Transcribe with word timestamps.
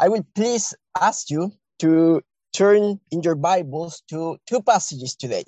I 0.00 0.08
will 0.08 0.24
please 0.36 0.74
ask 1.00 1.28
you 1.28 1.50
to 1.80 2.22
turn 2.52 3.00
in 3.10 3.22
your 3.22 3.34
Bibles 3.34 4.00
to 4.10 4.38
two 4.46 4.62
passages 4.62 5.16
today. 5.16 5.42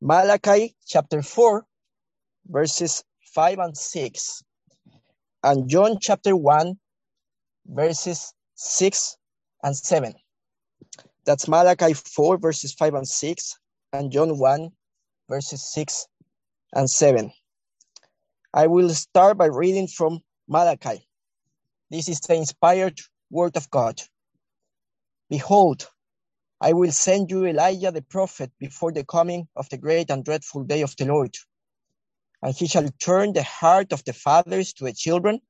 Malachi 0.00 0.74
chapter 0.86 1.20
4, 1.20 1.62
verses 2.46 3.04
5 3.34 3.58
and 3.58 3.76
6, 3.76 4.44
and 5.42 5.68
John 5.68 5.98
chapter 6.00 6.34
1, 6.34 6.78
verses 7.66 8.32
6 8.54 9.16
and 9.62 9.76
7. 9.76 10.14
That's 11.26 11.46
Malachi 11.46 11.92
4, 11.92 12.38
verses 12.38 12.72
5 12.72 12.94
and 12.94 13.06
6, 13.06 13.58
and 13.92 14.10
John 14.10 14.38
1, 14.38 14.70
verses 15.28 15.70
6 15.70 16.06
and 16.76 16.88
7. 16.88 17.30
I 18.54 18.68
will 18.68 18.88
start 18.88 19.36
by 19.36 19.46
reading 19.46 19.86
from 19.86 20.20
Malachi. 20.48 21.06
This 21.90 22.08
is 22.08 22.20
the 22.20 22.36
inspired 22.36 22.98
word 23.34 23.56
of 23.56 23.68
God. 23.70 24.00
Behold, 25.28 25.90
I 26.60 26.72
will 26.72 26.92
send 26.92 27.30
you 27.30 27.44
Elijah 27.44 27.90
the 27.90 28.00
prophet 28.00 28.52
before 28.60 28.92
the 28.92 29.04
coming 29.04 29.48
of 29.56 29.68
the 29.68 29.76
great 29.76 30.08
and 30.10 30.24
dreadful 30.24 30.62
day 30.62 30.82
of 30.82 30.94
the 30.96 31.06
Lord. 31.06 31.36
And 32.42 32.54
he 32.54 32.68
shall 32.68 32.88
turn 33.00 33.32
the 33.32 33.42
heart 33.42 33.92
of 33.92 34.04
the 34.04 34.12
fathers 34.12 34.72
to 34.74 34.84
the 34.84 34.92
children, 34.92 35.40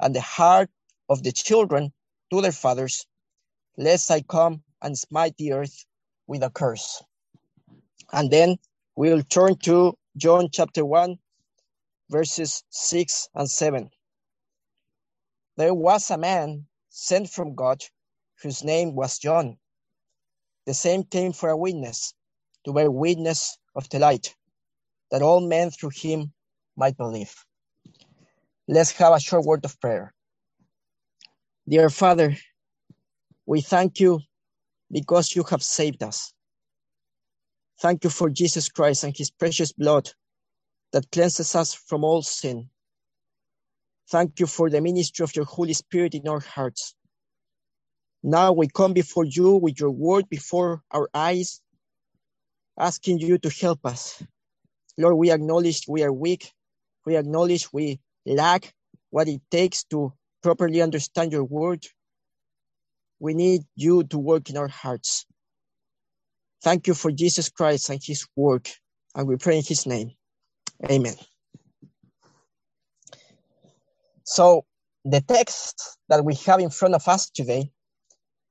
and 0.00 0.14
the 0.14 0.22
heart 0.22 0.70
of 1.08 1.22
the 1.22 1.32
children 1.32 1.92
to 2.30 2.40
their 2.40 2.52
fathers, 2.52 3.06
lest 3.76 4.10
I 4.10 4.22
come 4.22 4.62
and 4.80 4.98
smite 4.98 5.36
the 5.36 5.52
earth 5.52 5.84
with 6.26 6.42
a 6.42 6.50
curse. 6.50 7.02
And 8.12 8.30
then 8.30 8.56
we'll 8.96 9.22
turn 9.22 9.56
to 9.64 9.98
John 10.16 10.48
chapter 10.50 10.84
1, 10.84 11.18
verses 12.10 12.64
6 12.70 13.28
and 13.34 13.50
7. 13.50 13.90
There 15.56 15.74
was 15.74 16.10
a 16.10 16.16
man 16.16 16.66
sent 16.92 17.28
from 17.28 17.54
God 17.54 17.82
whose 18.42 18.62
name 18.62 18.94
was 18.94 19.18
John. 19.18 19.56
The 20.66 20.74
same 20.74 21.04
came 21.04 21.32
for 21.32 21.48
a 21.48 21.56
witness, 21.56 22.14
to 22.64 22.72
bear 22.72 22.90
witness 22.90 23.58
of 23.74 23.88
the 23.88 23.98
light, 23.98 24.34
that 25.10 25.22
all 25.22 25.40
men 25.40 25.70
through 25.70 25.92
him 25.94 26.32
might 26.76 26.96
believe. 26.96 27.34
Let's 28.68 28.92
have 28.92 29.14
a 29.14 29.20
short 29.20 29.44
word 29.44 29.64
of 29.64 29.80
prayer. 29.80 30.12
Dear 31.66 31.88
Father, 31.88 32.36
we 33.46 33.62
thank 33.62 33.98
you 33.98 34.20
because 34.90 35.34
you 35.34 35.44
have 35.44 35.62
saved 35.62 36.02
us. 36.02 36.32
Thank 37.80 38.04
you 38.04 38.10
for 38.10 38.28
Jesus 38.28 38.68
Christ 38.68 39.02
and 39.02 39.16
his 39.16 39.30
precious 39.30 39.72
blood 39.72 40.10
that 40.92 41.10
cleanses 41.10 41.54
us 41.54 41.72
from 41.72 42.04
all 42.04 42.22
sin. 42.22 42.68
Thank 44.10 44.40
you 44.40 44.46
for 44.46 44.70
the 44.70 44.80
ministry 44.80 45.24
of 45.24 45.34
your 45.36 45.44
Holy 45.46 45.74
Spirit 45.74 46.14
in 46.14 46.28
our 46.28 46.40
hearts. 46.40 46.94
Now 48.22 48.52
we 48.52 48.68
come 48.68 48.92
before 48.94 49.24
you 49.24 49.54
with 49.56 49.80
your 49.80 49.90
word 49.92 50.28
before 50.30 50.82
our 50.90 51.08
eyes, 51.14 51.60
asking 52.78 53.20
you 53.20 53.38
to 53.38 53.50
help 53.50 53.86
us. 53.86 54.22
Lord, 54.98 55.16
we 55.16 55.30
acknowledge 55.32 55.82
we 55.88 56.02
are 56.04 56.12
weak. 56.12 56.52
We 57.06 57.16
acknowledge 57.16 57.72
we 57.72 58.00
lack 58.26 58.72
what 59.10 59.28
it 59.28 59.40
takes 59.50 59.84
to 59.84 60.12
properly 60.42 60.82
understand 60.82 61.32
your 61.32 61.44
word. 61.44 61.84
We 63.20 63.34
need 63.34 63.62
you 63.76 64.04
to 64.04 64.18
work 64.18 64.50
in 64.50 64.56
our 64.58 64.68
hearts. 64.68 65.26
Thank 66.62 66.88
you 66.88 66.94
for 66.94 67.12
Jesus 67.12 67.50
Christ 67.50 67.90
and 67.90 68.00
his 68.02 68.26
work. 68.36 68.70
And 69.14 69.28
we 69.28 69.36
pray 69.36 69.58
in 69.58 69.64
his 69.64 69.86
name. 69.86 70.12
Amen. 70.90 71.14
So 74.24 74.64
the 75.04 75.20
texts 75.20 75.98
that 76.08 76.24
we 76.24 76.34
have 76.46 76.60
in 76.60 76.70
front 76.70 76.94
of 76.94 77.06
us 77.08 77.30
today 77.30 77.70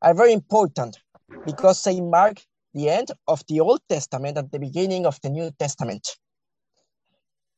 are 0.01 0.13
very 0.13 0.33
important 0.33 0.99
because 1.45 1.83
they 1.83 2.01
mark 2.01 2.41
the 2.73 2.89
end 2.89 3.11
of 3.27 3.43
the 3.47 3.59
Old 3.59 3.81
Testament 3.89 4.37
and 4.37 4.49
the 4.51 4.59
beginning 4.59 5.05
of 5.05 5.19
the 5.21 5.29
New 5.29 5.51
Testament. 5.51 6.17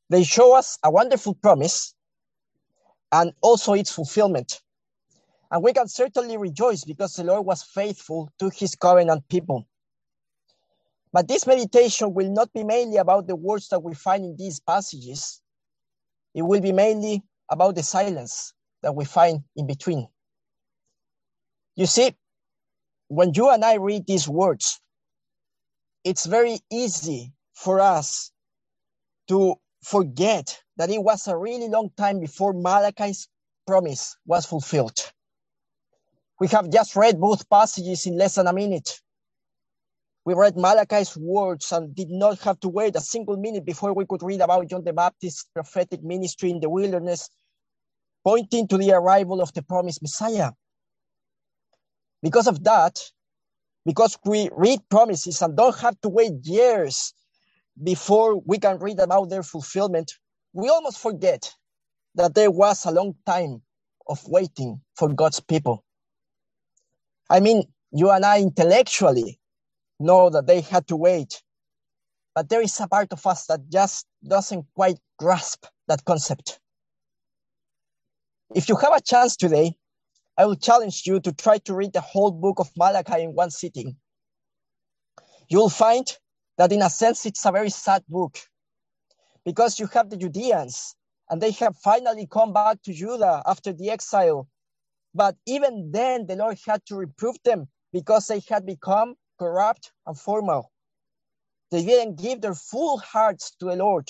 They 0.10 0.24
show 0.24 0.56
us 0.56 0.78
a 0.84 0.92
wonderful 0.92 1.34
promise 1.36 1.96
and 3.12 3.34
also 3.42 3.74
its 3.74 3.92
fulfillment. 3.92 4.62
And 5.52 5.64
we 5.64 5.74
can 5.74 5.88
certainly 5.88 6.38
rejoice 6.38 6.84
because 6.84 7.16
the 7.16 7.24
Lord 7.24 7.46
was 7.46 7.64
faithful 7.64 8.32
to 8.40 8.50
his 8.50 8.76
covenant 8.76 9.28
people. 9.30 9.68
But 11.12 11.28
this 11.28 11.46
meditation 11.46 12.14
will 12.14 12.32
not 12.32 12.52
be 12.54 12.64
mainly 12.64 12.98
about 12.98 13.28
the 13.28 13.36
words 13.36 13.70
that 13.70 13.84
we 13.84 13.94
find 13.94 14.26
in 14.26 14.36
these 14.36 14.60
passages. 14.60 15.42
It 16.34 16.42
will 16.42 16.62
be 16.62 16.72
mainly 16.72 17.24
about 17.54 17.76
the 17.76 17.84
silence 17.84 18.54
that 18.84 18.96
we 18.96 19.06
find 19.06 19.42
in 19.56 19.68
between. 19.68 20.08
You 21.76 21.86
see, 21.88 22.16
when 23.10 23.34
you 23.36 23.50
and 23.50 23.66
I 23.66 23.76
read 23.76 24.08
these 24.08 24.28
words, 24.28 24.82
it's 26.04 26.26
very 26.26 26.60
easy 26.72 27.34
for 27.54 27.80
us 27.82 28.32
to 29.30 29.56
forget 29.84 30.60
that 30.78 30.90
it 30.92 31.04
was 31.04 31.28
a 31.28 31.38
really 31.38 31.70
long 31.70 31.92
time 31.98 32.20
before 32.20 32.54
Malachi's 32.54 33.28
promise 33.68 34.18
was 34.26 34.46
fulfilled. 34.46 35.00
We 36.40 36.48
have 36.50 36.70
just 36.72 36.96
read 36.96 37.20
both 37.20 37.50
passages 37.50 38.06
in 38.08 38.18
less 38.18 38.36
than 38.36 38.48
a 38.48 38.54
minute. 38.54 39.02
We 40.26 40.36
read 40.36 40.58
Malachi's 40.58 41.18
words 41.18 41.72
and 41.72 41.96
did 41.96 42.10
not 42.10 42.40
have 42.42 42.60
to 42.62 42.70
wait 42.70 42.96
a 42.96 43.02
single 43.02 43.38
minute 43.38 43.66
before 43.66 43.94
we 43.94 44.06
could 44.06 44.24
read 44.24 44.42
about 44.42 44.68
John 44.70 44.84
the 44.84 44.94
Baptist's 44.94 45.46
prophetic 45.54 46.04
ministry 46.04 46.52
in 46.52 46.60
the 46.62 46.70
wilderness, 46.70 47.30
pointing 48.24 48.68
to 48.70 48.78
the 48.78 48.92
arrival 48.94 49.42
of 49.42 49.54
the 49.54 49.64
promised 49.64 50.02
Messiah. 50.02 50.52
Because 52.22 52.48
of 52.48 52.64
that, 52.64 53.00
because 53.86 54.18
we 54.26 54.50
read 54.54 54.80
promises 54.90 55.42
and 55.42 55.58
don't 55.58 55.78
have 55.80 56.00
to 56.02 56.10
wait 56.10 56.34
years 56.44 57.14
before 57.82 58.40
we 58.46 58.60
can 58.60 58.80
read 58.80 59.00
about 59.00 59.30
their 59.30 59.44
fulfillment, 59.44 60.14
we 60.54 60.70
almost 60.70 61.00
forget 61.00 61.54
that 62.16 62.36
there 62.36 62.52
was 62.52 62.86
a 62.86 62.92
long 62.92 63.16
time 63.26 63.62
of 64.08 64.22
waiting 64.28 64.82
for 64.96 65.14
God's 65.14 65.40
people. 65.40 65.84
I 67.30 67.40
mean, 67.40 67.64
you 67.92 68.12
and 68.12 68.26
I 68.26 68.42
intellectually 68.42 69.40
know 70.00 70.30
that 70.30 70.48
they 70.48 70.62
had 70.62 70.88
to 70.88 70.96
wait. 70.96 71.42
But 72.36 72.50
there 72.50 72.62
is 72.62 72.80
a 72.80 72.88
part 72.88 73.14
of 73.14 73.26
us 73.28 73.48
that 73.48 73.70
just 73.70 74.08
doesn't 74.28 74.66
quite 74.76 74.98
grasp 75.20 75.66
that 75.88 76.06
concept. 76.06 76.60
If 78.56 78.70
you 78.70 78.76
have 78.76 78.94
a 78.94 79.02
chance 79.02 79.36
today, 79.36 79.76
I 80.38 80.46
will 80.46 80.56
challenge 80.56 81.04
you 81.06 81.20
to 81.22 81.32
try 81.32 81.58
to 81.60 81.74
read 81.74 81.94
the 81.94 82.02
whole 82.02 82.32
book 82.32 82.60
of 82.60 82.70
Malachi 82.78 83.24
in 83.24 83.34
one 83.34 83.50
sitting. 83.50 83.96
You'll 85.50 85.70
find 85.70 86.06
that, 86.58 86.72
in 86.72 86.82
a 86.82 86.90
sense, 86.90 87.26
it's 87.26 87.46
a 87.46 87.52
very 87.52 87.70
sad 87.70 88.04
book 88.08 88.38
because 89.44 89.80
you 89.80 89.88
have 89.88 90.10
the 90.10 90.18
Judeans 90.18 90.96
and 91.30 91.42
they 91.42 91.52
have 91.52 91.76
finally 91.78 92.28
come 92.32 92.54
back 92.54 92.82
to 92.84 92.94
Judah 92.94 93.42
after 93.46 93.74
the 93.74 93.90
exile. 93.90 94.48
But 95.16 95.36
even 95.46 95.92
then, 95.92 96.28
the 96.28 96.36
Lord 96.36 96.58
had 96.66 96.86
to 96.88 96.96
reprove 96.96 97.38
them 97.44 97.68
because 97.92 98.28
they 98.28 98.42
had 98.48 98.66
become 98.66 99.16
corrupt, 99.40 99.92
and 100.06 100.18
formal. 100.18 100.72
They 101.72 101.84
didn't 101.84 102.16
give 102.16 102.42
their 102.42 102.54
full 102.54 103.00
hearts 103.00 103.56
to 103.60 103.66
the 103.66 103.76
Lord. 103.76 104.10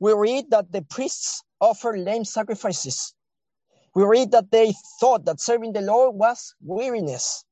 We 0.00 0.12
read 0.12 0.50
that 0.50 0.72
the 0.72 0.82
priests 0.82 1.42
offered 1.62 1.98
lame 2.00 2.24
sacrifices. 2.24 3.14
We 3.94 4.04
read 4.04 4.32
that 4.32 4.50
they 4.50 4.74
thought 5.00 5.24
that 5.26 5.40
serving 5.40 5.72
the 5.72 5.80
Lord 5.82 6.16
was 6.16 6.54
weariness. 6.60 7.44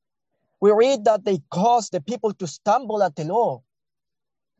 We 0.59 0.71
read 0.71 1.05
that 1.05 1.23
they 1.25 1.39
caused 1.49 1.93
the 1.93 2.01
people 2.01 2.33
to 2.33 2.47
stumble 2.47 3.01
at 3.01 3.15
the 3.15 3.23
law. 3.23 3.63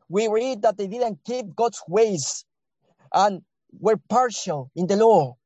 We 0.08 0.28
read 0.28 0.62
that 0.62 0.78
they 0.78 0.88
didn't 0.88 1.20
keep 1.24 1.54
God's 1.54 1.82
ways 1.86 2.44
and 3.12 3.42
were 3.78 3.98
partial 4.08 4.70
in 4.74 4.86
the 4.86 4.96
law. 4.96 5.36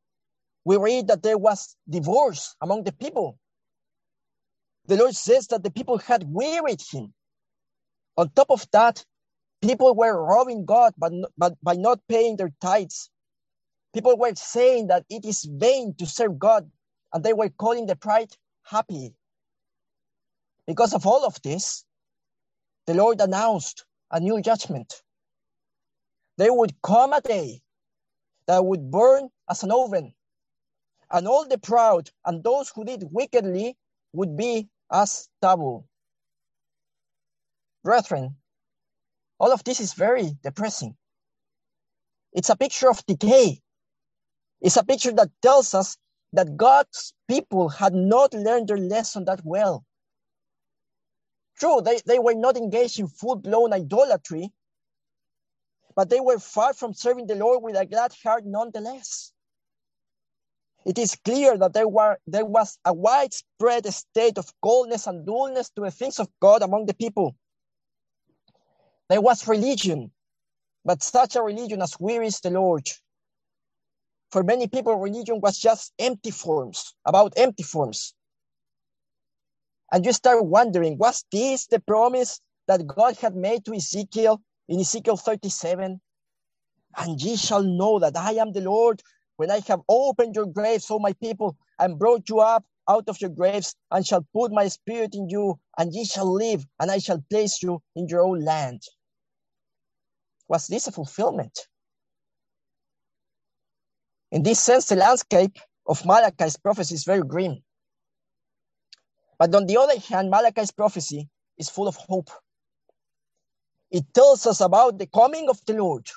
We 0.64 0.76
read 0.76 1.08
that 1.08 1.22
there 1.22 1.38
was 1.38 1.76
divorce 1.88 2.54
among 2.60 2.84
the 2.84 2.92
people. 2.92 3.38
The 4.86 4.96
Lord 4.96 5.14
says 5.14 5.48
that 5.48 5.62
the 5.62 5.70
people 5.70 5.98
had 5.98 6.24
wearied 6.28 6.82
him. 6.82 7.12
On 8.16 8.30
top 8.30 8.50
of 8.50 8.66
that, 8.72 9.04
people 9.62 9.94
were 9.94 10.24
robbing 10.24 10.64
God 10.64 10.94
but, 10.96 11.12
but 11.36 11.54
by 11.62 11.74
not 11.74 12.00
paying 12.08 12.36
their 12.36 12.52
tithes. 12.60 13.10
People 13.96 14.18
were 14.18 14.34
saying 14.34 14.88
that 14.88 15.06
it 15.08 15.24
is 15.24 15.48
vain 15.50 15.94
to 15.94 16.04
serve 16.04 16.38
God, 16.38 16.70
and 17.14 17.24
they 17.24 17.32
were 17.32 17.48
calling 17.48 17.86
the 17.86 17.96
pride 17.96 18.30
happy. 18.62 19.14
Because 20.66 20.92
of 20.92 21.06
all 21.06 21.24
of 21.24 21.40
this, 21.40 21.82
the 22.86 22.92
Lord 22.92 23.22
announced 23.22 23.86
a 24.10 24.20
new 24.20 24.42
judgment. 24.42 25.02
There 26.36 26.52
would 26.52 26.74
come 26.82 27.14
a 27.14 27.22
day 27.22 27.62
that 28.46 28.66
would 28.66 28.90
burn 28.90 29.30
as 29.48 29.62
an 29.62 29.70
oven, 29.72 30.12
and 31.10 31.26
all 31.26 31.48
the 31.48 31.56
proud 31.56 32.10
and 32.26 32.44
those 32.44 32.68
who 32.68 32.84
did 32.84 33.08
wickedly 33.10 33.78
would 34.12 34.36
be 34.36 34.68
as 34.92 35.30
taboo. 35.40 35.84
Brethren, 37.82 38.36
all 39.38 39.52
of 39.52 39.64
this 39.64 39.80
is 39.80 39.94
very 39.94 40.32
depressing. 40.42 40.94
It's 42.34 42.50
a 42.50 42.56
picture 42.56 42.90
of 42.90 43.02
decay. 43.06 43.62
It's 44.60 44.76
a 44.76 44.84
picture 44.84 45.12
that 45.12 45.30
tells 45.42 45.74
us 45.74 45.96
that 46.32 46.56
God's 46.56 47.14
people 47.28 47.68
had 47.68 47.94
not 47.94 48.34
learned 48.34 48.68
their 48.68 48.78
lesson 48.78 49.24
that 49.26 49.40
well. 49.44 49.84
True, 51.58 51.80
they, 51.82 52.00
they 52.06 52.18
were 52.18 52.34
not 52.34 52.56
engaged 52.56 52.98
in 52.98 53.08
full 53.08 53.36
blown 53.36 53.72
idolatry, 53.72 54.52
but 55.94 56.10
they 56.10 56.20
were 56.20 56.38
far 56.38 56.74
from 56.74 56.92
serving 56.92 57.26
the 57.26 57.34
Lord 57.34 57.62
with 57.62 57.76
a 57.76 57.86
glad 57.86 58.12
heart 58.22 58.44
nonetheless. 58.44 59.32
It 60.84 60.98
is 60.98 61.16
clear 61.24 61.58
that 61.58 61.72
there, 61.72 61.88
were, 61.88 62.18
there 62.26 62.44
was 62.44 62.78
a 62.84 62.92
widespread 62.92 63.86
state 63.92 64.38
of 64.38 64.52
coldness 64.62 65.06
and 65.06 65.26
dullness 65.26 65.70
to 65.70 65.82
the 65.82 65.90
things 65.90 66.20
of 66.20 66.28
God 66.40 66.62
among 66.62 66.86
the 66.86 66.94
people. 66.94 67.34
There 69.08 69.20
was 69.20 69.48
religion, 69.48 70.12
but 70.84 71.02
such 71.02 71.36
a 71.36 71.42
religion 71.42 71.82
as 71.82 71.98
wearies 71.98 72.40
the 72.40 72.50
Lord. 72.50 72.88
For 74.36 74.42
many 74.42 74.68
people, 74.68 74.94
religion 74.96 75.40
was 75.40 75.56
just 75.56 75.94
empty 75.98 76.30
forms, 76.30 76.94
about 77.06 77.32
empty 77.38 77.62
forms. 77.62 78.12
And 79.90 80.04
you 80.04 80.12
start 80.12 80.44
wondering, 80.44 80.98
was 80.98 81.24
this 81.32 81.66
the 81.68 81.80
promise 81.80 82.42
that 82.68 82.86
God 82.86 83.16
had 83.16 83.34
made 83.34 83.64
to 83.64 83.72
Ezekiel 83.74 84.42
in 84.68 84.78
Ezekiel 84.78 85.16
37? 85.16 85.98
And 86.98 87.22
ye 87.22 87.36
shall 87.36 87.62
know 87.62 87.98
that 87.98 88.14
I 88.14 88.32
am 88.32 88.52
the 88.52 88.60
Lord 88.60 89.02
when 89.36 89.50
I 89.50 89.60
have 89.68 89.80
opened 89.88 90.34
your 90.34 90.44
graves, 90.44 90.90
O 90.90 90.98
my 90.98 91.14
people, 91.14 91.56
and 91.78 91.98
brought 91.98 92.28
you 92.28 92.40
up 92.40 92.66
out 92.90 93.08
of 93.08 93.18
your 93.22 93.30
graves, 93.30 93.74
and 93.90 94.06
shall 94.06 94.26
put 94.34 94.52
my 94.52 94.68
spirit 94.68 95.14
in 95.14 95.30
you, 95.30 95.58
and 95.78 95.94
ye 95.94 96.04
shall 96.04 96.30
live, 96.30 96.66
and 96.78 96.90
I 96.90 96.98
shall 96.98 97.24
place 97.30 97.62
you 97.62 97.80
in 97.94 98.06
your 98.06 98.20
own 98.20 98.44
land. 98.44 98.82
Was 100.46 100.66
this 100.66 100.88
a 100.88 100.92
fulfillment? 100.92 101.58
In 104.30 104.42
this 104.42 104.60
sense, 104.60 104.86
the 104.86 104.96
landscape 104.96 105.58
of 105.86 106.04
Malachi's 106.04 106.56
prophecy 106.56 106.94
is 106.94 107.04
very 107.04 107.22
grim. 107.22 107.62
But 109.38 109.54
on 109.54 109.66
the 109.66 109.76
other 109.76 109.98
hand, 109.98 110.30
Malachi's 110.30 110.72
prophecy 110.72 111.28
is 111.58 111.70
full 111.70 111.88
of 111.88 111.96
hope. 111.96 112.30
It 113.90 114.04
tells 114.14 114.46
us 114.46 114.60
about 114.60 114.98
the 114.98 115.06
coming 115.06 115.48
of 115.48 115.64
the 115.66 115.74
Lord. 115.74 116.08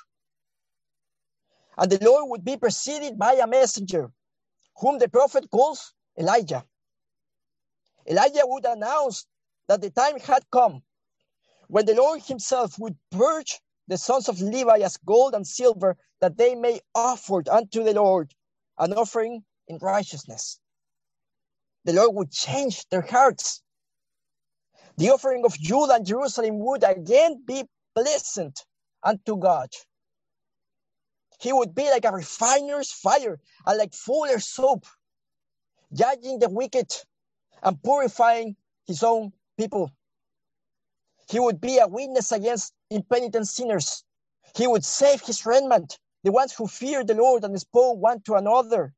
And 1.78 1.90
the 1.90 2.04
Lord 2.04 2.30
would 2.30 2.44
be 2.44 2.56
preceded 2.56 3.18
by 3.18 3.34
a 3.34 3.46
messenger, 3.46 4.10
whom 4.76 4.98
the 4.98 5.08
prophet 5.08 5.48
calls 5.50 5.94
Elijah. 6.18 6.64
Elijah 8.08 8.42
would 8.44 8.64
announce 8.64 9.26
that 9.68 9.80
the 9.80 9.90
time 9.90 10.18
had 10.18 10.42
come 10.50 10.82
when 11.68 11.86
the 11.86 11.94
Lord 11.94 12.22
himself 12.22 12.78
would 12.78 12.96
purge 13.10 13.60
the 13.90 13.98
sons 13.98 14.28
of 14.28 14.40
Levi 14.40 14.78
as 14.78 14.96
gold 14.98 15.34
and 15.34 15.44
silver, 15.44 15.96
that 16.20 16.38
they 16.38 16.54
may 16.54 16.80
offer 16.94 17.42
unto 17.50 17.82
the 17.82 17.92
Lord 17.92 18.32
an 18.78 18.92
offering 18.94 19.42
in 19.66 19.78
righteousness. 19.82 20.60
The 21.84 21.94
Lord 21.94 22.14
would 22.14 22.30
change 22.30 22.88
their 22.90 23.00
hearts. 23.02 23.62
The 24.96 25.10
offering 25.10 25.44
of 25.44 25.58
Judah 25.58 25.94
and 25.94 26.06
Jerusalem 26.06 26.60
would 26.60 26.84
again 26.84 27.42
be 27.44 27.64
pleasant 27.96 28.64
unto 29.02 29.36
God. 29.36 29.70
He 31.40 31.52
would 31.52 31.74
be 31.74 31.90
like 31.90 32.04
a 32.04 32.12
refiner's 32.12 32.92
fire 32.92 33.40
and 33.66 33.78
like 33.78 33.92
fuller's 33.92 34.46
soap, 34.46 34.84
judging 35.92 36.38
the 36.38 36.48
wicked 36.48 36.92
and 37.60 37.82
purifying 37.82 38.54
his 38.86 39.02
own 39.02 39.32
people. 39.58 39.90
He 41.28 41.40
would 41.40 41.60
be 41.60 41.78
a 41.78 41.88
witness 41.88 42.30
against 42.30 42.72
impenitent 42.90 43.48
sinners. 43.48 44.04
He 44.56 44.66
would 44.66 44.84
save 44.84 45.22
his 45.22 45.46
remnant, 45.46 45.98
the 46.24 46.32
ones 46.32 46.52
who 46.52 46.66
feared 46.66 47.06
the 47.06 47.14
Lord 47.14 47.44
and 47.44 47.58
spoke 47.58 47.98
one 47.98 48.20
to 48.22 48.34
another, 48.34 48.92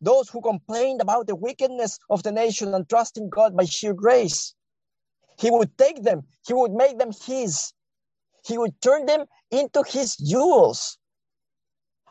those 0.00 0.28
who 0.28 0.40
complained 0.40 1.00
about 1.00 1.26
the 1.26 1.36
wickedness 1.36 1.98
of 2.10 2.22
the 2.22 2.32
nation 2.32 2.74
and 2.74 2.88
trust 2.88 3.16
in 3.16 3.28
God 3.28 3.56
by 3.56 3.64
sheer 3.64 3.94
grace. 3.94 4.54
He 5.38 5.50
would 5.50 5.76
take 5.78 6.02
them, 6.02 6.22
he 6.46 6.52
would 6.52 6.72
make 6.72 6.98
them 6.98 7.12
his, 7.12 7.72
he 8.44 8.58
would 8.58 8.80
turn 8.80 9.06
them 9.06 9.26
into 9.50 9.84
his 9.86 10.16
jewels 10.16 10.98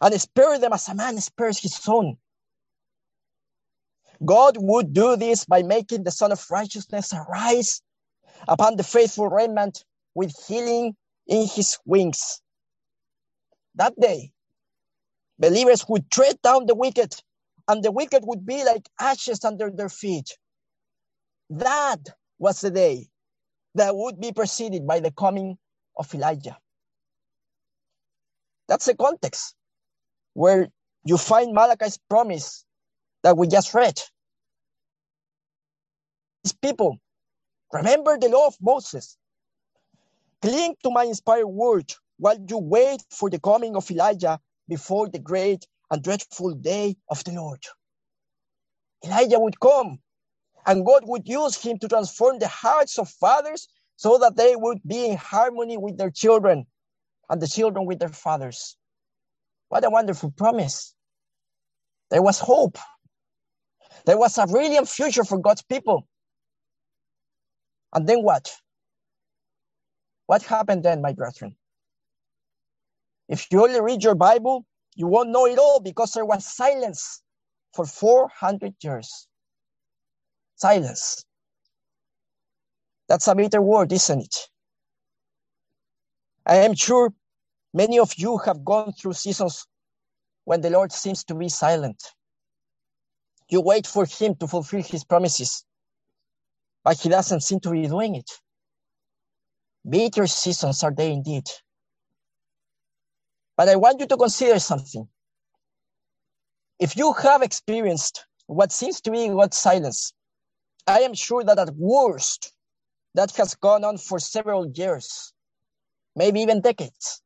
and 0.01 0.19
spare 0.21 0.57
them 0.59 0.73
as 0.73 0.87
a 0.87 0.95
man 0.95 1.19
spares 1.19 1.59
his 1.59 1.75
son. 1.75 2.17
God 4.23 4.57
would 4.59 4.93
do 4.93 5.15
this 5.15 5.45
by 5.45 5.61
making 5.61 6.03
the 6.03 6.11
Son 6.11 6.31
of 6.31 6.43
Righteousness 6.49 7.13
arise 7.13 7.81
upon 8.47 8.75
the 8.75 8.83
faithful 8.83 9.27
remnant 9.27 9.83
with 10.15 10.33
healing 10.47 10.95
in 11.27 11.47
his 11.47 11.77
wings. 11.85 12.41
That 13.75 13.93
day, 13.99 14.31
believers 15.39 15.85
would 15.87 16.09
tread 16.09 16.41
down 16.41 16.65
the 16.65 16.75
wicked, 16.75 17.15
and 17.67 17.83
the 17.83 17.91
wicked 17.91 18.23
would 18.25 18.45
be 18.45 18.63
like 18.63 18.87
ashes 18.99 19.43
under 19.45 19.69
their 19.69 19.89
feet. 19.89 20.37
That 21.49 21.99
was 22.39 22.61
the 22.61 22.71
day 22.71 23.07
that 23.75 23.95
would 23.95 24.19
be 24.19 24.31
preceded 24.31 24.87
by 24.87 24.99
the 24.99 25.11
coming 25.11 25.57
of 25.97 26.13
Elijah. 26.13 26.57
That's 28.67 28.85
the 28.85 28.95
context 28.95 29.55
where 30.33 30.69
you 31.03 31.17
find 31.17 31.53
Malachi's 31.53 31.99
promise 32.09 32.65
that 33.23 33.37
we 33.37 33.47
just 33.47 33.73
read. 33.73 34.01
These 36.43 36.53
people, 36.53 36.99
remember 37.73 38.17
the 38.19 38.29
law 38.29 38.47
of 38.47 38.57
Moses, 38.61 39.17
Cling 40.41 40.75
to 40.83 40.91
my 40.91 41.03
inspired 41.03 41.47
word 41.47 41.93
while 42.17 42.37
you 42.47 42.57
wait 42.59 43.03
for 43.11 43.29
the 43.29 43.39
coming 43.39 43.75
of 43.75 43.89
Elijah 43.91 44.39
before 44.67 45.09
the 45.09 45.19
great 45.19 45.65
and 45.91 46.03
dreadful 46.03 46.53
day 46.53 46.95
of 47.09 47.23
the 47.23 47.31
Lord. 47.31 47.63
Elijah 49.05 49.39
would 49.39 49.59
come 49.59 49.99
and 50.65 50.85
God 50.85 51.03
would 51.05 51.27
use 51.27 51.55
him 51.55 51.79
to 51.79 51.87
transform 51.87 52.39
the 52.39 52.47
hearts 52.47 52.99
of 52.99 53.09
fathers 53.09 53.67
so 53.95 54.17
that 54.19 54.35
they 54.35 54.55
would 54.55 54.79
be 54.85 55.07
in 55.07 55.17
harmony 55.17 55.77
with 55.77 55.97
their 55.97 56.11
children 56.11 56.65
and 57.29 57.41
the 57.41 57.47
children 57.47 57.85
with 57.85 57.99
their 57.99 58.09
fathers. 58.09 58.77
What 59.69 59.85
a 59.85 59.89
wonderful 59.89 60.31
promise. 60.31 60.93
There 62.11 62.21
was 62.21 62.39
hope. 62.39 62.77
There 64.05 64.17
was 64.17 64.37
a 64.37 64.47
brilliant 64.47 64.87
future 64.87 65.23
for 65.23 65.39
God's 65.39 65.63
people. 65.63 66.07
And 67.93 68.07
then 68.07 68.23
what? 68.23 68.53
What 70.27 70.43
happened 70.43 70.83
then, 70.83 71.01
my 71.01 71.13
brethren? 71.13 71.55
If 73.27 73.47
you 73.51 73.63
only 73.63 73.81
read 73.81 74.03
your 74.03 74.15
Bible, 74.15 74.65
you 74.95 75.07
won't 75.07 75.29
know 75.29 75.45
it 75.47 75.57
all 75.57 75.79
because 75.79 76.11
there 76.11 76.25
was 76.25 76.45
silence 76.45 77.21
for 77.73 77.85
400 77.85 78.75
years. 78.81 79.27
Silence. 80.55 81.25
That's 83.07 83.27
a 83.27 83.35
bitter 83.35 83.61
word, 83.61 83.91
isn't 83.91 84.21
it? 84.21 84.49
I 86.45 86.57
am 86.57 86.75
sure 86.75 87.13
many 87.73 87.99
of 87.99 88.13
you 88.15 88.37
have 88.39 88.65
gone 88.65 88.93
through 88.93 89.13
seasons 89.13 89.65
when 90.43 90.61
the 90.61 90.69
Lord 90.69 90.91
seems 90.91 91.23
to 91.25 91.35
be 91.35 91.49
silent. 91.49 92.01
You 93.49 93.61
wait 93.61 93.87
for 93.87 94.05
Him 94.05 94.35
to 94.35 94.47
fulfill 94.47 94.81
His 94.81 95.05
promises, 95.05 95.63
but 96.83 96.97
He 96.99 97.09
doesn't 97.09 97.41
seem 97.41 97.59
to 97.61 97.71
be 97.71 97.87
doing 97.87 98.15
it. 98.15 98.29
Bitter 99.87 100.27
seasons 100.27 100.83
are 100.83 100.91
they 100.91 101.11
indeed. 101.11 101.49
But 103.55 103.69
I 103.69 103.75
want 103.75 103.99
you 103.99 104.07
to 104.07 104.17
consider 104.17 104.59
something. 104.59 105.07
If 106.79 106.95
you 106.95 107.13
have 107.13 107.41
experienced 107.41 108.25
what 108.47 108.71
seems 108.71 109.01
to 109.01 109.11
be 109.11 109.27
God's 109.29 109.57
silence, 109.57 110.13
I 110.85 110.99
am 110.99 111.13
sure 111.13 111.43
that 111.43 111.59
at 111.59 111.75
worst, 111.75 112.53
that 113.15 113.35
has 113.37 113.55
gone 113.55 113.83
on 113.83 113.97
for 113.97 114.19
several 114.19 114.67
years, 114.67 115.33
maybe 116.15 116.41
even 116.41 116.61
decades. 116.61 117.21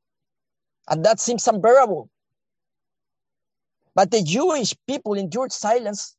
And 0.89 1.03
that 1.05 1.19
seems 1.19 1.47
unbearable. 1.47 2.09
But 3.93 4.11
the 4.11 4.23
Jewish 4.23 4.73
people 4.87 5.15
endured 5.15 5.51
silence 5.51 6.15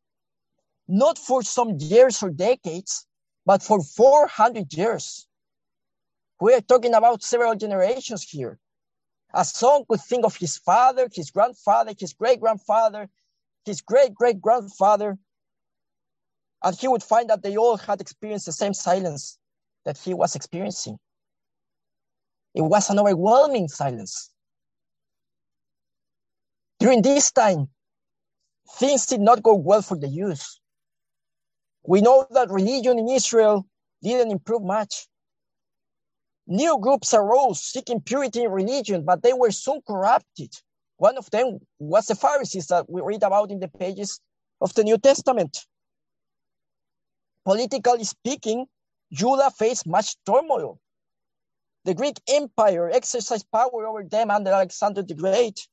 not 0.88 1.18
for 1.18 1.42
some 1.42 1.76
years 1.78 2.22
or 2.22 2.30
decades, 2.30 3.06
but 3.46 3.62
for 3.62 3.82
400 3.82 4.72
years. 4.75 5.26
We 6.42 6.54
are 6.54 6.61
talking 6.61 6.92
about 6.92 7.22
several 7.22 7.54
generations 7.54 8.25
here. 8.25 8.58
A 9.32 9.44
son 9.44 9.84
could 9.88 10.00
think 10.00 10.25
of 10.25 10.34
his 10.34 10.58
father, 10.58 11.08
his 11.14 11.30
grandfather, 11.30 11.92
his 11.96 12.14
great 12.14 12.40
grandfather, 12.40 13.08
his 13.64 13.80
great 13.80 14.12
great 14.12 14.40
grandfather, 14.40 15.18
and 16.64 16.76
he 16.76 16.88
would 16.88 17.04
find 17.04 17.30
that 17.30 17.44
they 17.44 17.56
all 17.56 17.76
had 17.76 18.00
experienced 18.00 18.46
the 18.46 18.52
same 18.52 18.75
silence 18.75 19.38
that 19.84 19.99
he 19.99 20.14
was 20.14 20.34
experiencing. 20.34 20.99
It 22.56 22.62
was 22.62 22.90
an 22.90 22.99
overwhelming 22.99 23.68
silence. 23.68 24.32
During 26.80 27.02
this 27.02 27.30
time, 27.30 27.68
things 28.80 29.06
did 29.06 29.20
not 29.20 29.44
go 29.44 29.54
well 29.54 29.82
for 29.82 29.96
the 29.96 30.08
Jews. 30.08 30.61
We 31.84 32.00
know 32.00 32.26
that 32.32 32.50
religion 32.50 32.99
in 32.99 33.08
Israel 33.08 33.64
didn't 34.02 34.32
improve 34.32 34.64
much. 34.64 35.06
New 36.46 36.78
groups 36.80 37.14
arose 37.14 37.62
seeking 37.62 38.00
purity 38.00 38.42
in 38.42 38.50
religion, 38.50 39.04
but 39.04 39.22
they 39.22 39.32
were 39.32 39.50
soon 39.50 39.80
corrupted. 39.87 40.52
One 40.96 41.16
of 41.16 41.30
them 41.30 41.61
was 41.78 42.06
the 42.06 42.14
Pharisees 42.14 42.66
that 42.68 42.88
we 42.90 43.00
read 43.00 43.22
about 43.22 43.50
in 43.50 43.61
the 43.61 43.68
pages 43.68 44.20
of 44.61 44.75
the 44.75 44.84
New 44.84 44.99
Testament. 44.99 45.66
Politically 47.44 48.04
speaking, 48.04 48.66
Judah 49.12 49.50
faced 49.50 49.87
much 49.87 50.16
turmoil. 50.25 50.80
The 51.84 51.94
Greek 51.94 52.20
Empire 52.28 52.90
exercised 52.90 53.46
power 53.52 53.87
over 53.87 54.04
them 54.04 54.30
under 54.30 54.52
Alexander 54.52 55.02
the 55.02 55.14
Great, 55.14 55.66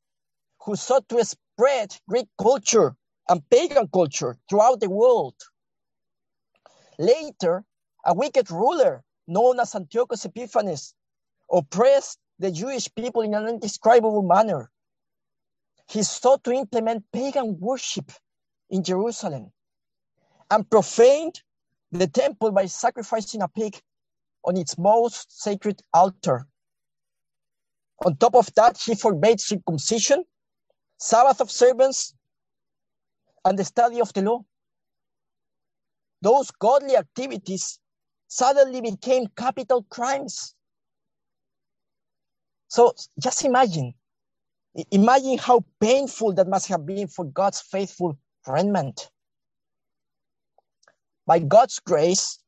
who 0.61 0.75
sought 0.75 1.07
to 1.09 1.23
spread 1.23 1.95
Greek 2.07 2.27
culture 2.41 2.95
and 3.27 3.47
pagan 3.49 3.87
culture 3.87 4.37
throughout 4.49 4.79
the 4.79 4.89
world. 4.89 5.35
Later, 6.97 7.63
a 8.05 8.13
wicked 8.13 8.49
ruler 8.49 9.03
known 9.29 9.59
as 9.59 9.75
Antiochus 9.75 10.25
Epiphanes 10.25 10.93
oppressed 11.51 12.19
the 12.39 12.51
Jewish 12.51 12.93
people 12.95 13.21
in 13.21 13.33
an 13.33 13.47
indescribable 13.47 14.23
manner. 14.23 14.71
He 15.87 16.03
sought 16.03 16.43
to 16.43 16.51
implement 16.51 17.05
pagan 17.13 17.57
worship 17.59 18.11
in 18.69 18.83
Jerusalem 18.83 19.51
and 20.51 20.69
profaned 20.69 21.41
the 21.91 22.07
temple 22.07 22.51
by 22.51 22.65
sacrificing 22.65 23.41
a 23.41 23.47
pig 23.47 23.79
on 24.43 24.57
its 24.57 24.77
most 24.77 25.41
sacred 25.41 25.81
altar. 25.93 26.47
On 28.05 28.15
top 28.15 28.35
of 28.35 28.53
that, 28.55 28.77
he 28.77 28.95
forbade 28.95 29.39
circumcision, 29.39 30.23
Sabbath 30.97 31.41
observance, 31.41 32.15
and 33.45 33.57
the 33.57 33.65
study 33.65 33.99
of 33.99 34.13
the 34.13 34.21
law. 34.21 34.43
Those 36.21 36.51
godly 36.51 36.95
activities 36.95 37.79
suddenly 38.29 38.79
became 38.79 39.27
capital 39.35 39.83
crimes. 39.89 40.55
So 42.69 42.93
just 43.19 43.43
imagine, 43.43 43.93
imagine 44.91 45.39
how 45.39 45.65
painful 45.81 46.33
that 46.35 46.47
must 46.47 46.67
have 46.67 46.85
been 46.85 47.07
for 47.07 47.25
God's 47.25 47.59
faithful 47.59 48.17
remnant. 48.47 49.09
By 51.25 51.39
God's 51.39 51.79
grace, 51.79 52.39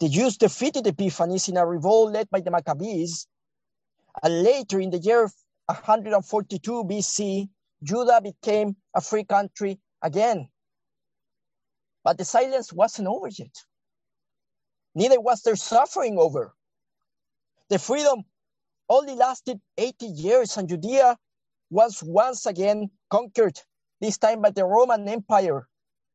the 0.00 0.08
Jews 0.08 0.36
defeated 0.36 0.86
Epiphanes 0.86 1.48
in 1.48 1.56
a 1.56 1.66
revolt 1.66 2.12
led 2.12 2.30
by 2.30 2.40
the 2.40 2.50
Maccabees. 2.50 3.26
And 4.22 4.42
later, 4.44 4.80
in 4.80 4.90
the 4.90 4.98
year 4.98 5.28
142 5.66 6.84
BC, 6.84 7.48
Judah 7.82 8.20
became 8.20 8.76
a 8.94 9.00
free 9.00 9.24
country 9.24 9.80
again. 10.00 10.48
But 12.04 12.18
the 12.18 12.24
silence 12.24 12.72
wasn't 12.72 13.08
over 13.08 13.28
yet. 13.28 13.64
Neither 14.94 15.20
was 15.20 15.42
their 15.42 15.56
suffering 15.56 16.18
over. 16.18 16.54
The 17.68 17.78
freedom 17.78 18.24
only 18.88 19.14
lasted 19.14 19.60
80 19.76 20.06
years, 20.06 20.56
and 20.56 20.68
Judea 20.68 21.16
was 21.70 22.02
once 22.02 22.46
again 22.46 22.90
conquered, 23.10 23.60
this 24.00 24.18
time 24.18 24.42
by 24.42 24.50
the 24.50 24.64
Roman 24.64 25.08
Empire 25.08 25.66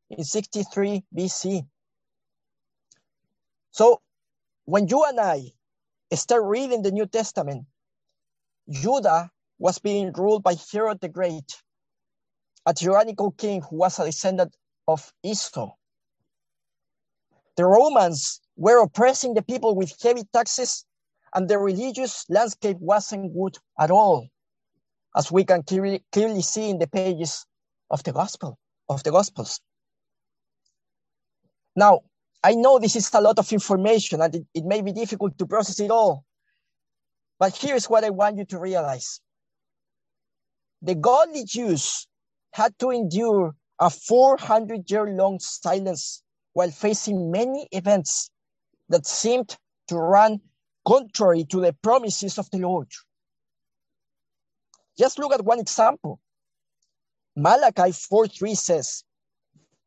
in 0.10 0.24
63 0.24 1.04
BC. 1.16 1.68
So 3.72 4.02
when 4.66 4.88
you 4.88 5.04
and 5.04 5.20
I 5.20 5.52
start 6.14 6.44
reading 6.44 6.82
the 6.82 6.92
New 6.92 7.06
Testament, 7.06 7.66
Judah 8.70 9.32
was 9.58 9.80
being 9.80 10.14
ruled 10.14 10.44
by 10.44 10.56
Herod 10.72 11.02
the 11.02 11.10
Great, 11.10 11.62
a 12.66 12.74
tyrannical 12.74 13.32
king 13.32 13.62
who 13.62 13.78
was 13.78 14.00
a 14.00 14.06
descendant 14.06 14.56
of 14.88 15.12
Esau. 15.24 15.74
The 17.58 17.66
Romans 17.66 18.42
were 18.60 18.84
oppressing 18.84 19.34
the 19.34 19.42
people 19.42 19.74
with 19.74 19.96
heavy 20.04 20.24
taxes, 20.34 20.86
and 21.34 21.48
the 21.48 21.58
religious 21.58 22.26
landscape 22.30 22.78
wasn't 22.82 23.34
good 23.34 23.58
at 23.80 23.90
all, 23.90 24.28
as 25.16 25.32
we 25.32 25.46
can 25.46 25.64
clearly, 25.64 26.04
clearly 26.12 26.42
see 26.42 26.70
in 26.70 26.78
the 26.78 26.88
pages 26.88 27.46
of 27.90 28.04
the 28.04 28.12
gospel 28.12 28.60
of 28.90 29.02
the 29.04 29.12
gospels. 29.12 29.62
Now, 31.74 32.02
I 32.44 32.56
know 32.56 32.80
this 32.80 32.98
is 32.98 33.10
a 33.14 33.22
lot 33.22 33.40
of 33.40 33.52
information 33.54 34.22
and 34.22 34.36
it, 34.36 34.46
it 34.54 34.66
may 34.66 34.82
be 34.82 34.92
difficult 34.92 35.38
to 35.38 35.46
process 35.46 35.80
it 35.80 35.92
all, 35.92 36.26
but 37.40 37.56
here's 37.56 37.90
what 37.90 38.04
I 38.04 38.10
want 38.10 38.38
you 38.38 38.46
to 38.46 38.60
realize. 38.60 39.22
The 40.82 40.96
godly 40.96 41.46
Jews 41.46 42.08
had 42.52 42.78
to 42.80 42.90
endure 42.90 43.56
a 43.80 43.90
400 43.90 44.92
year 44.92 45.08
long 45.08 45.40
silence 45.40 46.24
while 46.52 46.72
facing 46.72 47.32
many 47.32 47.70
events 47.72 48.32
that 48.90 49.06
seemed 49.06 49.58
to 49.88 49.98
run 49.98 50.42
contrary 50.88 51.46
to 51.46 51.62
the 51.62 51.74
promises 51.74 52.38
of 52.38 52.50
the 52.52 52.60
Lord. 52.60 52.88
Just 54.98 55.20
look 55.20 55.34
at 55.34 55.46
one 55.46 55.60
example. 55.60 56.20
Malachi 57.36 57.92
4:3 57.92 58.58
says, 58.58 59.04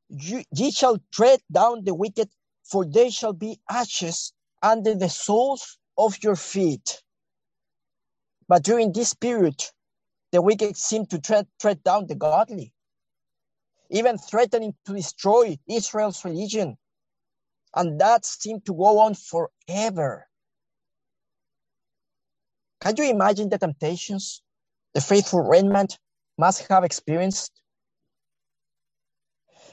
Ye 0.09 0.71
shall 0.71 0.99
tread 1.12 1.40
down 1.50 1.85
the 1.85 1.94
wicked 1.94 2.28
for 2.64 2.85
they 2.85 3.11
shall 3.11 3.32
be 3.32 3.61
ashes 3.68 4.32
under 4.62 4.94
the 4.94 5.09
soles 5.09 5.78
of 5.99 6.23
your 6.23 6.37
feet. 6.37 7.02
But 8.49 8.62
during 8.62 8.92
this 8.92 9.14
period, 9.14 9.62
the 10.30 10.40
wicked 10.40 10.76
seem 10.76 11.06
to 11.06 11.21
tread, 11.21 11.47
tread 11.61 11.82
down 11.82 12.06
the 12.06 12.14
godly, 12.14 12.73
even 13.90 14.18
threatening 14.18 14.75
to 14.87 14.94
destroy 14.94 15.59
Israel's 15.68 16.25
religion. 16.25 16.76
And 17.75 18.00
that 18.00 18.25
seemed 18.25 18.67
to 18.67 18.75
go 18.75 18.99
on 18.99 19.14
forever. 19.14 20.26
Can 22.81 22.97
you 22.97 23.11
imagine 23.11 23.49
the 23.49 23.59
temptations 23.59 24.43
the 24.95 25.00
faithful 25.00 25.41
remnant 25.41 25.99
must 26.37 26.67
have 26.69 26.85
experienced? 26.85 27.52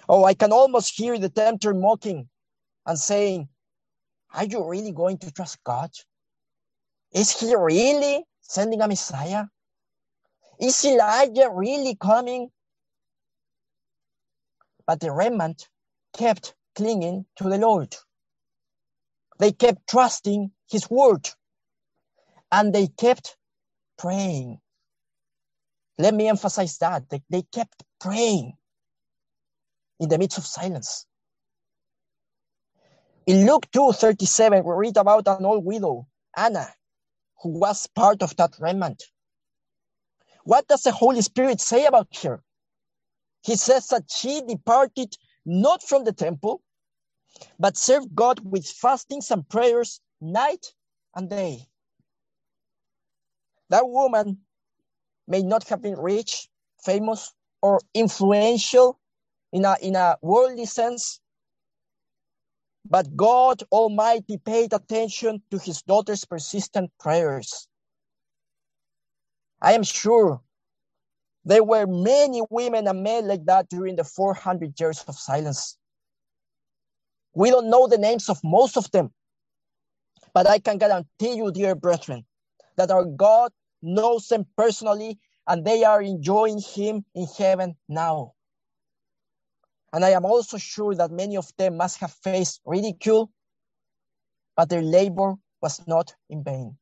Oh, 0.08 0.24
I 0.24 0.34
can 0.34 0.51
almost 0.51 0.96
hear 0.96 1.18
the 1.18 1.29
tempter 1.29 1.74
mocking 1.74 2.29
and 2.86 2.98
saying, 2.98 3.50
Are 4.34 4.46
you 4.46 4.68
really 4.68 4.91
going 4.91 5.18
to 5.20 5.32
trust 5.32 5.63
God? 5.63 5.91
Is 7.12 7.39
he 7.39 7.53
really 7.56 8.24
sending 8.41 8.82
a 8.82 8.88
Messiah? 8.88 9.46
Is 10.60 10.84
Elijah 10.86 11.50
really 11.51 11.96
coming? 11.96 12.50
But 14.86 15.00
the 15.00 15.12
remnant 15.12 15.70
kept 16.13 16.53
clinging 16.79 17.25
to 17.36 17.43
the 17.43 17.57
Lord. 17.57 17.93
They 19.38 19.51
kept 19.51 19.86
trusting 19.89 20.51
his 20.71 20.89
word 20.89 21.29
and 22.53 22.74
they 22.74 22.88
kept 22.88 23.36
praying. 23.98 24.59
Let 25.98 26.13
me 26.13 26.29
emphasize 26.29 26.77
that. 26.77 27.09
They, 27.09 27.21
they 27.29 27.41
kept 27.41 27.83
praying 28.00 28.53
in 30.00 30.07
the 30.07 30.17
midst 30.17 30.38
of 30.38 30.45
silence. 30.45 31.05
In 33.27 33.45
Luke 33.45 33.67
2 33.74 33.91
37, 33.91 34.63
we 34.63 34.74
read 34.74 34.95
about 34.95 35.27
an 35.27 35.45
old 35.45 35.65
widow, 35.65 36.07
Anna, 36.38 36.67
who 37.43 37.59
was 37.59 37.88
part 37.88 38.24
of 38.24 38.38
that 38.38 38.53
remnant. 38.57 39.03
What 40.45 40.65
does 40.69 40.83
the 40.83 40.93
Holy 40.93 41.21
Spirit 41.21 41.59
say 41.59 41.86
about 41.86 42.15
her? 42.24 42.41
He 43.43 43.57
says 43.57 43.88
that 43.88 44.09
she 44.09 44.41
departed 44.48 45.17
not 45.45 45.83
from 45.83 46.05
the 46.05 46.13
temple, 46.13 46.62
but 47.59 47.77
serve 47.77 48.13
God 48.15 48.39
with 48.43 48.65
fastings 48.67 49.31
and 49.31 49.48
prayers 49.48 50.00
night 50.21 50.74
and 51.15 51.29
day. 51.29 51.67
That 53.69 53.88
woman 53.88 54.39
may 55.27 55.43
not 55.43 55.67
have 55.69 55.81
been 55.81 55.98
rich, 55.98 56.50
famous, 56.83 57.33
or 57.62 57.81
influential 57.93 59.00
in 59.51 59.65
a, 59.65 59.75
in 59.81 59.95
a 59.95 60.17
worldly 60.21 60.65
sense, 60.65 61.19
but 62.89 63.15
God 63.15 63.63
Almighty 63.71 64.38
paid 64.38 64.74
attention 64.74 65.43
to 65.51 65.59
his 65.59 65.81
daughter's 65.83 66.25
persistent 66.25 66.91
prayers. 67.00 67.67
I 69.62 69.74
am 69.74 69.83
sure 69.83 70.41
there 71.45 71.63
were 71.63 71.86
many 71.86 72.41
women 72.50 72.88
and 72.88 73.03
men 73.03 73.27
like 73.27 73.45
that 73.45 73.69
during 73.69 73.95
the 73.95 74.03
400 74.03 74.79
years 74.79 75.03
of 75.07 75.15
silence. 75.15 75.77
We 77.33 77.50
don't 77.51 77.69
know 77.69 77.88
the 77.88 77.98
names 77.98 78.29
of 78.29 78.39
most 78.43 78.77
of 78.77 78.91
them, 78.91 79.12
but 80.33 80.48
I 80.48 80.59
can 80.59 80.77
guarantee 80.77 81.36
you, 81.36 81.51
dear 81.51 81.75
brethren, 81.75 82.25
that 82.77 82.91
our 82.91 83.05
God 83.05 83.51
knows 83.81 84.27
them 84.27 84.45
personally 84.57 85.19
and 85.48 85.65
they 85.65 85.83
are 85.83 86.01
enjoying 86.01 86.59
Him 86.59 87.05
in 87.15 87.27
heaven 87.38 87.75
now. 87.88 88.33
And 89.93 90.05
I 90.05 90.12
am 90.12 90.25
also 90.25 90.57
sure 90.57 90.95
that 90.95 91.12
many 91.12 91.38
of 91.38 91.51
them 91.57 91.77
must 91.77 91.98
have 92.00 92.13
faced 92.24 92.62
ridicule, 92.65 93.31
but 94.55 94.69
their 94.69 94.83
labor 94.83 95.36
was 95.62 95.86
not 95.88 96.15
in 96.29 96.43
vain. 96.43 96.77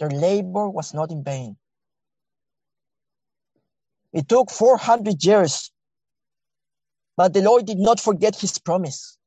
Their 0.00 0.10
labor 0.10 0.68
was 0.68 0.94
not 0.94 1.10
in 1.10 1.24
vain. 1.24 1.56
It 4.12 4.28
took 4.28 4.50
400 4.50 5.24
years, 5.24 5.72
but 7.16 7.32
the 7.34 7.42
Lord 7.42 7.66
did 7.66 7.78
not 7.78 8.00
forget 8.00 8.36
his 8.36 8.58
promise. 8.58 9.18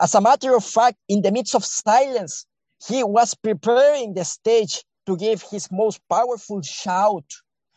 As 0.00 0.14
a 0.14 0.20
matter 0.20 0.56
of 0.56 0.64
fact, 0.64 0.98
in 1.08 1.22
the 1.22 1.32
midst 1.32 1.54
of 1.54 1.64
silence, 1.64 2.46
he 2.88 3.04
was 3.04 3.34
preparing 3.34 4.14
the 4.14 4.24
stage 4.24 4.84
to 5.06 5.16
give 5.16 5.42
his 5.50 5.68
most 5.72 6.00
powerful 6.10 6.62
shout 6.62 7.24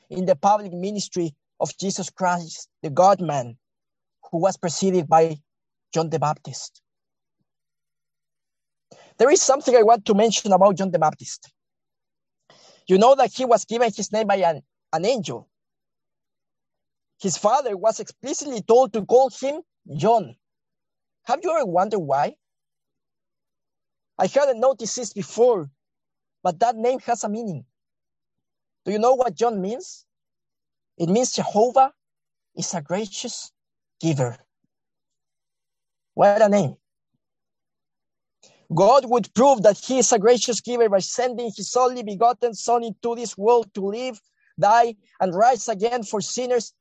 in 0.09 0.25
the 0.25 0.35
public 0.35 0.73
ministry 0.73 1.33
of 1.59 1.77
Jesus 1.79 2.09
Christ, 2.11 2.69
the 2.83 2.89
God 2.91 3.21
man. 3.21 3.55
who 4.31 4.39
was 4.39 4.57
preceded 4.57 5.07
by 5.07 5.37
John 5.93 6.09
the 6.09 6.19
Baptist. 6.19 6.81
There 9.19 9.31
is 9.31 9.41
something 9.41 9.75
I 9.75 9.83
want 9.83 10.05
to 10.07 10.13
mention 10.13 10.53
about 10.53 10.77
John 10.77 10.91
the 10.91 10.99
Baptist. 10.99 11.51
You 12.87 12.97
know 12.99 13.15
that 13.15 13.33
he 13.33 13.45
was 13.45 13.65
given 13.65 13.91
his 13.95 14.11
name 14.11 14.27
by 14.27 14.37
an, 14.37 14.61
an 14.93 15.05
angel. 15.05 15.49
His 17.21 17.37
father 17.37 17.77
was 17.77 17.99
explicitly 17.99 18.61
told 18.61 18.93
to 18.93 19.05
call 19.05 19.29
him 19.29 19.61
John. 19.97 20.35
Have 21.23 21.39
you 21.43 21.51
ever 21.51 21.65
wondered 21.65 21.99
why? 21.99 22.35
I 24.17 24.27
hadn't 24.27 24.59
noticed 24.59 24.95
this 24.95 25.13
before, 25.13 25.69
but 26.43 26.59
that 26.59 26.75
name 26.75 26.99
has 27.01 27.23
a 27.23 27.29
meaning. 27.29 27.65
Do 28.85 28.91
you 28.91 28.99
know 28.99 29.13
what 29.13 29.35
John 29.35 29.61
means? 29.61 30.05
It 30.97 31.09
means 31.09 31.31
Jehovah 31.31 31.93
is 32.55 32.73
a 32.73 32.81
gracious 32.81 33.51
giver. 33.99 34.37
What 36.13 36.41
a 36.41 36.49
name. 36.49 36.75
God 38.73 39.09
would 39.09 39.33
prove 39.33 39.63
that 39.63 39.77
he 39.77 39.99
is 39.99 40.11
a 40.11 40.19
gracious 40.19 40.61
giver 40.61 40.89
by 40.89 40.99
sending 40.99 41.51
his 41.55 41.75
only 41.75 42.03
begotten 42.03 42.53
son 42.53 42.83
into 42.83 43.15
this 43.15 43.37
world 43.37 43.73
to 43.73 43.81
live, 43.81 44.21
die, 44.59 44.95
and 45.19 45.35
rise 45.35 45.67
again 45.67 46.03
for 46.03 46.21
sinners. 46.21 46.73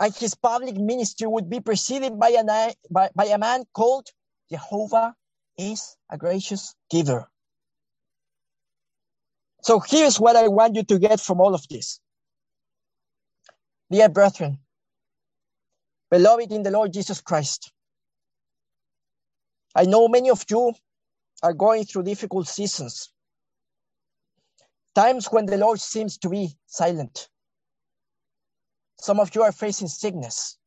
And 0.00 0.14
his 0.16 0.34
public 0.36 0.76
ministry 0.76 1.28
would 1.28 1.50
be 1.50 1.60
preceded 1.60 2.18
by 2.20 2.30
a, 2.30 2.74
by, 2.90 3.10
by 3.14 3.26
a 3.26 3.38
man 3.38 3.64
called 3.74 4.08
Jehovah 4.50 5.14
is 5.58 5.96
a 6.10 6.18
gracious 6.18 6.74
giver. 6.90 7.28
So 9.62 9.80
here's 9.80 10.20
what 10.20 10.36
I 10.36 10.48
want 10.48 10.76
you 10.76 10.84
to 10.84 10.98
get 11.00 11.20
from 11.20 11.40
all 11.40 11.54
of 11.54 11.68
this. 11.68 12.00
Dear 13.90 14.10
brethren, 14.10 14.60
beloved 16.10 16.52
in 16.52 16.64
the 16.64 16.72
Lord 16.72 16.92
Jesus 16.92 17.20
Christ, 17.22 17.72
I 19.76 19.86
know 19.86 20.08
many 20.08 20.30
of 20.30 20.44
you 20.50 20.74
are 21.42 21.54
going 21.54 21.86
through 21.86 22.04
difficult 22.04 22.48
seasons, 22.48 23.10
times 24.94 25.28
when 25.28 25.46
the 25.46 25.58
Lord 25.58 25.80
seems 25.80 26.18
to 26.20 26.30
be 26.30 26.56
silent. 26.66 27.29
Some 29.00 29.18
of 29.18 29.34
you 29.34 29.42
are 29.42 29.52
facing 29.52 29.88
sickness. 29.88 30.58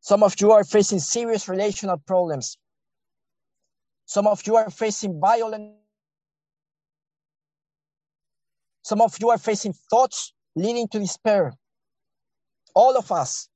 Some 0.00 0.22
of 0.22 0.40
you 0.40 0.52
are 0.52 0.62
facing 0.62 1.00
serious 1.00 1.48
relational 1.48 1.98
problems. 1.98 2.56
Some 4.06 4.28
of 4.28 4.46
you 4.46 4.54
are 4.56 4.70
facing 4.70 5.18
violent. 5.18 5.74
Some 8.82 9.00
of 9.00 9.16
you 9.20 9.30
are 9.30 9.38
facing 9.38 9.72
thoughts 9.90 10.32
leading 10.54 10.86
to 10.88 11.00
despair. 11.00 11.54
All 12.74 12.96
of 12.96 13.10
us 13.10 13.48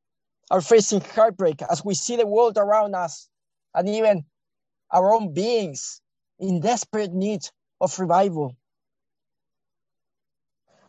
are 0.51 0.61
facing 0.61 1.01
heartbreak 1.01 1.63
as 1.71 1.85
we 1.85 1.95
see 1.95 2.17
the 2.17 2.27
world 2.27 2.59
around 2.59 2.95
us 2.95 3.29
and 3.75 3.89
even 3.89 4.25
our 4.91 5.15
own 5.15 5.33
beings 5.33 6.01
in 6.41 6.61
desperate 6.61 7.13
need 7.13 7.43
of 7.81 7.97
revival. 8.01 8.57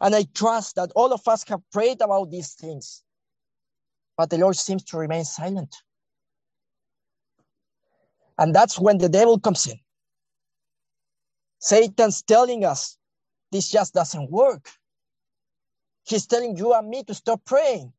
And 0.02 0.16
I 0.16 0.24
trust 0.34 0.76
that 0.76 0.92
all 0.96 1.14
of 1.14 1.28
us 1.28 1.44
have 1.50 1.62
prayed 1.72 2.02
about 2.02 2.32
these 2.32 2.54
things, 2.54 3.04
but 4.18 4.30
the 4.30 4.38
Lord 4.38 4.56
seems 4.56 4.84
to 4.86 4.98
remain 4.98 5.26
silent. 5.26 5.76
And 8.38 8.56
that's 8.56 8.80
when 8.80 8.98
the 8.98 9.10
devil 9.10 9.40
comes 9.40 9.68
in. 9.68 9.80
Satan's 11.60 12.22
telling 12.22 12.64
us 12.64 12.98
this 13.52 13.70
just 13.70 13.94
doesn't 13.94 14.32
work. 14.32 14.70
He's 16.06 16.26
telling 16.26 16.58
you 16.58 16.74
and 16.74 16.90
me 16.90 17.04
to 17.04 17.14
stop 17.14 17.44
praying. 17.46 17.92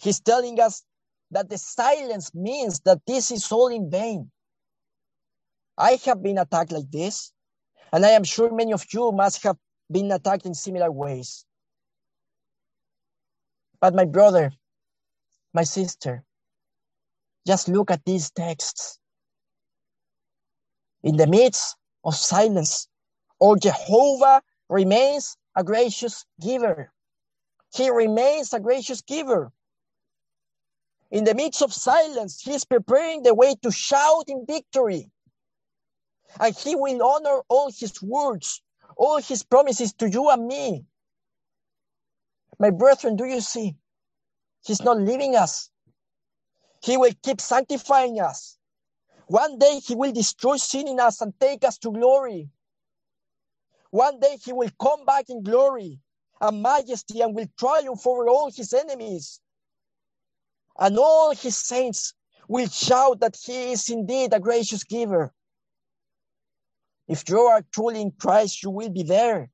He's 0.00 0.20
telling 0.20 0.58
us 0.60 0.82
that 1.30 1.48
the 1.48 1.58
silence 1.58 2.34
means 2.34 2.80
that 2.80 2.98
this 3.06 3.30
is 3.30 3.50
all 3.52 3.68
in 3.68 3.90
vain. 3.90 4.30
I 5.78 5.98
have 6.04 6.22
been 6.22 6.38
attacked 6.38 6.72
like 6.72 6.90
this, 6.90 7.32
and 7.92 8.04
I 8.04 8.10
am 8.10 8.24
sure 8.24 8.52
many 8.52 8.72
of 8.72 8.84
you 8.92 9.12
must 9.12 9.42
have 9.44 9.56
been 9.90 10.12
attacked 10.12 10.46
in 10.46 10.54
similar 10.54 10.90
ways. 10.90 11.44
But 13.80 13.94
my 13.94 14.04
brother, 14.04 14.52
my 15.52 15.64
sister, 15.64 16.24
just 17.46 17.68
look 17.68 17.90
at 17.90 18.04
these 18.04 18.30
texts. 18.30 18.98
In 21.02 21.16
the 21.16 21.26
midst 21.26 21.76
of 22.04 22.14
silence, 22.14 22.88
or 23.38 23.56
Jehovah 23.56 24.42
remains 24.68 25.36
a 25.56 25.64
gracious 25.64 26.24
giver. 26.40 26.92
He 27.74 27.90
remains 27.90 28.52
a 28.52 28.60
gracious 28.60 29.00
giver. 29.00 29.50
In 31.10 31.24
the 31.24 31.34
midst 31.34 31.62
of 31.62 31.72
silence, 31.72 32.40
he 32.40 32.52
is 32.52 32.64
preparing 32.64 33.22
the 33.22 33.34
way 33.34 33.54
to 33.62 33.70
shout 33.70 34.24
in 34.28 34.44
victory. 34.46 35.10
And 36.38 36.54
he 36.54 36.76
will 36.76 37.02
honor 37.02 37.40
all 37.48 37.70
his 37.72 38.00
words, 38.02 38.62
all 39.00 39.18
his 39.22 39.42
promises 39.42 39.94
to 39.94 40.10
you 40.10 40.28
and 40.30 40.46
me. 40.46 40.84
My 42.58 42.70
brethren, 42.70 43.16
do 43.16 43.24
you 43.24 43.40
see? 43.40 43.76
He's 44.64 44.82
not 44.82 44.98
leaving 45.00 45.36
us. 45.36 45.70
He 46.84 46.98
will 46.98 47.12
keep 47.22 47.40
sanctifying 47.40 48.20
us. 48.20 48.58
One 49.28 49.58
day 49.58 49.80
he 49.80 49.94
will 49.94 50.12
destroy 50.12 50.56
sin 50.58 50.86
in 50.86 51.00
us 51.00 51.22
and 51.22 51.32
take 51.40 51.64
us 51.64 51.78
to 51.78 51.92
glory. 51.92 52.50
One 53.90 54.20
day 54.20 54.36
he 54.44 54.52
will 54.52 54.70
come 54.80 55.06
back 55.06 55.26
in 55.30 55.42
glory 55.42 56.00
and 56.40 56.62
majesty 56.62 57.22
and 57.22 57.34
will 57.34 57.48
triumph 57.58 58.06
over 58.06 58.28
all 58.28 58.50
his 58.50 58.74
enemies. 58.74 59.40
And 60.78 60.98
all 60.98 61.34
his 61.34 61.56
saints 61.58 62.14
will 62.48 62.68
shout 62.68 63.20
that 63.20 63.36
he 63.42 63.72
is 63.72 63.88
indeed 63.88 64.34
a 64.34 64.40
gracious 64.40 64.84
giver. 64.84 65.32
If 67.10 67.28
you 67.28 67.40
are 67.40 67.64
truly 67.74 68.00
in 68.02 68.12
Christ, 68.12 68.62
you 68.62 68.70
will 68.70 68.88
be 68.88 69.02
there. 69.02 69.50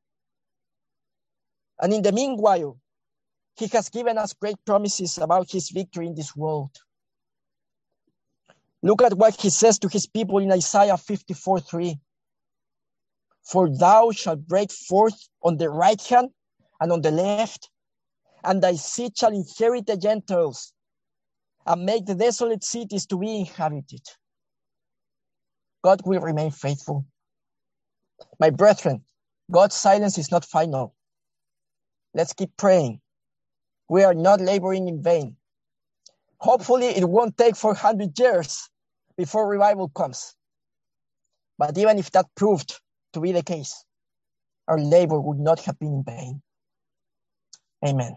And 1.81 1.91
in 1.91 2.03
the 2.03 2.13
meanwhile, 2.13 2.79
he 3.57 3.67
has 3.69 3.89
given 3.89 4.19
us 4.19 4.35
great 4.35 4.63
promises 4.67 5.17
about 5.17 5.51
his 5.51 5.71
victory 5.71 6.07
in 6.07 6.15
this 6.15 6.37
world. 6.37 6.77
Look 8.83 9.01
at 9.01 9.15
what 9.15 9.41
he 9.41 9.49
says 9.49 9.79
to 9.79 9.89
his 9.89 10.07
people 10.07 10.37
in 10.37 10.53
Isaiah 10.53 10.99
54 10.99 11.61
3. 11.61 11.99
For 13.43 13.71
thou 13.71 14.11
shalt 14.11 14.47
break 14.47 14.71
forth 14.71 15.19
on 15.43 15.57
the 15.57 15.71
right 15.71 16.03
hand 16.03 16.33
and 16.79 16.93
on 16.93 17.01
the 17.01 17.11
left, 17.11 17.71
and 18.45 18.63
thy 18.63 18.75
seed 18.75 19.17
shall 19.17 19.33
inherit 19.33 19.87
the 19.87 19.97
Gentiles 19.97 20.75
and 21.65 21.87
make 21.87 22.05
the 22.05 22.15
desolate 22.15 22.65
cities 22.65 23.07
to 23.07 23.17
be 23.17 23.41
inhabited. 23.41 24.03
God 25.83 26.03
will 26.05 26.21
remain 26.21 26.51
faithful. 26.51 27.07
My 28.39 28.51
brethren, 28.51 29.03
God's 29.51 29.75
silence 29.75 30.19
is 30.19 30.31
not 30.31 30.45
final. 30.45 30.95
Let's 32.15 32.33
keep 32.33 32.57
praying. 32.57 33.01
We 33.89 34.05
are 34.05 34.15
not 34.15 34.41
laboring 34.41 34.89
in 34.89 35.03
vain. 35.03 35.37
Hopefully, 36.39 36.87
it 36.87 37.09
won't 37.09 37.37
take 37.37 37.57
400 37.57 38.19
years 38.19 38.69
before 39.17 39.49
revival 39.49 39.89
comes. 39.89 40.35
But 41.59 41.77
even 41.79 41.99
if 41.99 42.11
that 42.13 42.27
proved 42.35 42.81
to 43.13 43.21
be 43.21 43.33
the 43.33 43.43
case, 43.43 43.85
our 44.69 44.79
labor 44.79 45.21
would 45.21 45.39
not 45.39 45.61
have 45.61 45.79
been 45.79 45.95
in 45.95 46.05
vain. 46.05 46.43
Amen. 47.87 48.17